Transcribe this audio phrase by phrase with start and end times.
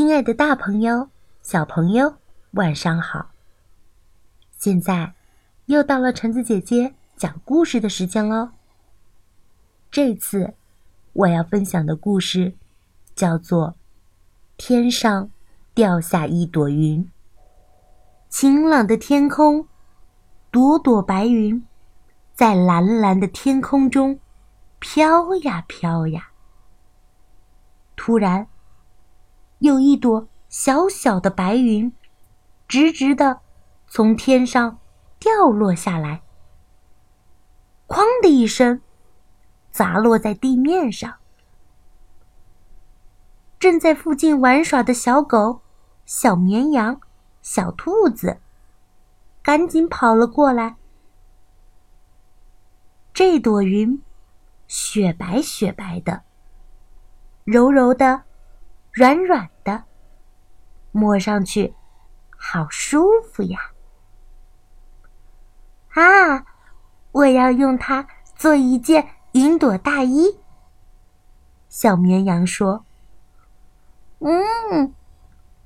[0.00, 1.10] 亲爱的，大朋友、
[1.42, 2.14] 小朋友，
[2.52, 3.32] 晚上好！
[4.56, 5.12] 现在
[5.66, 8.48] 又到了橙子姐姐讲故事的时间喽。
[9.90, 10.54] 这次
[11.12, 12.54] 我要分享的故事
[13.14, 13.68] 叫做
[14.56, 15.30] 《天上
[15.74, 17.04] 掉下一朵云》。
[18.30, 19.68] 晴朗的天空，
[20.50, 21.62] 朵朵白云
[22.32, 24.18] 在蓝蓝的天空中
[24.78, 26.30] 飘呀飘呀。
[27.96, 28.48] 突然，
[29.60, 31.92] 有一朵小小的白云，
[32.66, 33.40] 直直的
[33.86, 34.78] 从天上
[35.18, 36.22] 掉落下来，
[37.86, 38.80] 哐的一声，
[39.70, 41.14] 砸落在地面上。
[43.58, 45.60] 正在附近玩耍的小狗、
[46.06, 46.98] 小绵羊、
[47.42, 48.38] 小兔子，
[49.42, 50.76] 赶紧跑了过来。
[53.12, 54.02] 这朵云，
[54.66, 56.22] 雪白雪白的。
[57.44, 58.22] 柔柔的，
[58.92, 59.84] 软软的，
[60.92, 61.74] 摸上去
[62.36, 63.58] 好舒服呀！
[65.94, 66.44] 啊，
[67.12, 68.06] 我要用它
[68.36, 70.38] 做一件云朵大衣。
[71.68, 72.84] 小绵羊说
[74.20, 74.94] ：“嗯，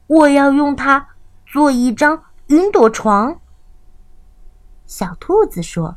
[0.06, 1.08] 我要用它
[1.46, 3.40] 做一张云朵床。”
[4.86, 5.96] 小兔子说：“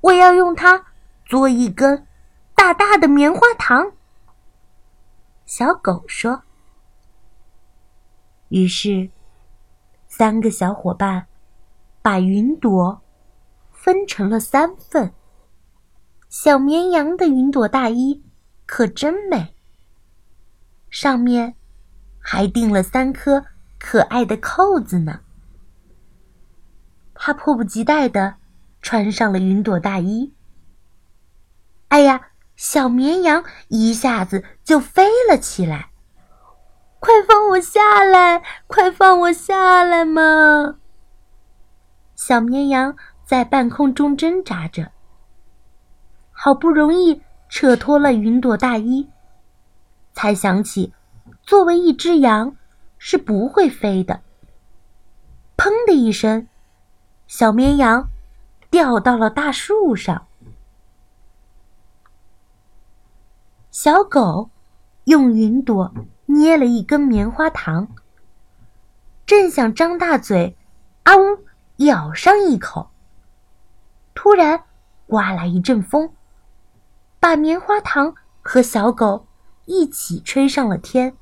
[0.00, 0.86] 我要用它
[1.26, 2.06] 做一根。”
[2.54, 3.92] 大大的棉花糖，
[5.54, 6.44] 小狗说。
[8.48, 9.10] 于是，
[10.08, 11.26] 三个小伙伴
[12.00, 13.02] 把云朵
[13.70, 15.12] 分成了三份。
[16.30, 18.22] 小绵羊的云朵大衣
[18.64, 19.54] 可真美，
[20.88, 21.54] 上面
[22.18, 23.44] 还钉了三颗
[23.78, 25.20] 可爱的扣子呢。
[27.12, 28.36] 他迫不及待的
[28.80, 30.32] 穿上了云朵大衣。
[31.88, 32.31] 哎呀！
[32.56, 35.90] 小绵羊一下子就飞了起来，
[37.00, 38.42] 快放我下来！
[38.66, 40.76] 快放我下来嘛！
[42.14, 44.92] 小绵羊在半空中挣扎着，
[46.30, 49.08] 好不容易扯脱了云朵大衣，
[50.12, 50.92] 才想起，
[51.42, 52.54] 作为一只羊
[52.98, 54.20] 是不会飞的。
[55.56, 56.46] 砰的一声，
[57.26, 58.08] 小绵羊
[58.70, 60.26] 掉到了大树上。
[63.72, 64.50] 小狗
[65.04, 65.94] 用云朵
[66.26, 67.88] 捏了一根棉花糖，
[69.24, 70.58] 正想张大嘴，
[71.04, 71.46] 啊呜，
[71.76, 72.90] 咬上一口。
[74.14, 74.64] 突然，
[75.06, 76.12] 刮来一阵风，
[77.18, 79.26] 把棉花糖和小狗
[79.64, 81.16] 一起吹上了天。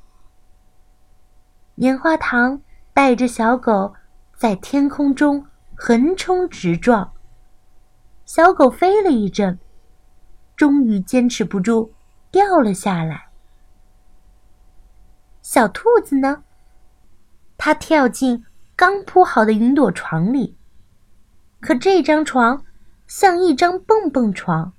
[1.75, 2.61] 棉花糖
[2.93, 3.93] 带着小狗
[4.35, 7.13] 在天空中横冲直撞，
[8.25, 9.57] 小狗飞了一阵，
[10.57, 11.93] 终于坚持不住。
[12.31, 13.27] 掉了下来。
[15.41, 16.43] 小兔子呢？
[17.57, 20.57] 它跳进刚铺好的云朵床里，
[21.59, 22.63] 可这张床
[23.05, 24.73] 像一张蹦蹦床，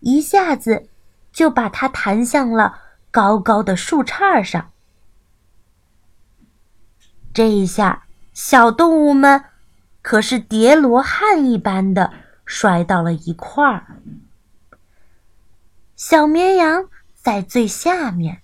[0.00, 0.88] 一下子
[1.30, 2.78] 就把它弹向了
[3.10, 4.70] 高高的树杈上。
[7.32, 9.44] 这一下，小动物们
[10.02, 12.12] 可是叠罗汉一般的
[12.44, 14.00] 摔到了一块儿。
[15.96, 18.42] 小绵羊在最下面，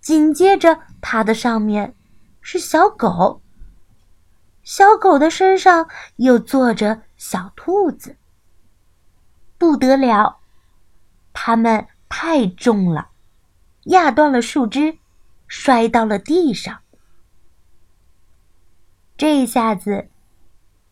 [0.00, 1.94] 紧接着它的上面
[2.40, 3.42] 是小狗。
[4.62, 5.86] 小狗的身上
[6.16, 8.16] 又坐着小兔子。
[9.58, 10.38] 不得了，
[11.34, 13.10] 它们太重了，
[13.84, 14.96] 压断了树枝，
[15.46, 16.80] 摔到了地上。
[19.18, 20.08] 这下子，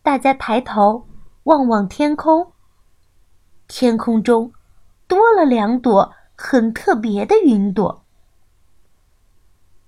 [0.02, 1.08] 大家抬头
[1.44, 2.52] 望望天空，
[3.66, 4.52] 天空中。
[5.08, 8.04] 多了两朵很特别的云朵，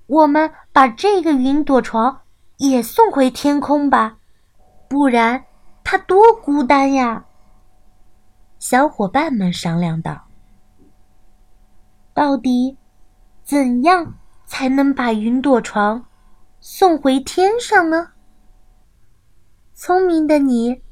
[0.07, 2.23] 我们把这个云朵床
[2.57, 4.19] 也送回天空吧，
[4.89, 5.45] 不然
[5.83, 7.25] 它多孤单呀。
[8.59, 10.27] 小伙伴们商量道
[12.15, 12.77] ：“到底
[13.45, 14.15] 怎样
[14.47, 16.07] 才能把云朵床
[16.61, 18.13] 送回天上呢？”
[19.75, 20.83] 聪明的你，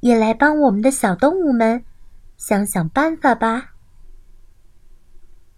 [0.00, 1.84] 也来帮我们的小动物们。
[2.44, 3.74] 想想办法吧。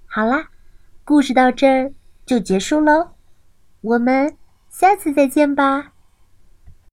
[0.05, 0.51] 好啦，
[1.03, 1.95] 故事到这儿
[2.27, 3.13] 就结束喽，
[3.81, 4.37] 我们
[4.69, 5.94] 下次再见吧。